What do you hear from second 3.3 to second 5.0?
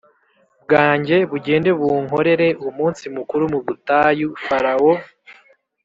mu butayu Farawo